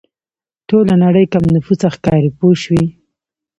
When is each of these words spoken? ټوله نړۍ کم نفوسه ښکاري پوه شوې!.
ټوله 0.67 0.93
نړۍ 1.03 1.25
کم 1.33 1.43
نفوسه 1.55 1.87
ښکاري 1.95 2.29
پوه 2.37 2.55
شوې!. 2.63 2.83